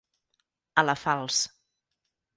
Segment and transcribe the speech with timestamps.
[0.81, 1.43] A la falç.